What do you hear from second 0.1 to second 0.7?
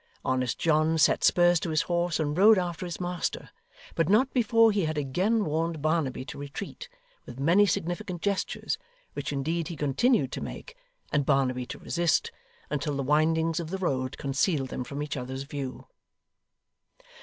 Honest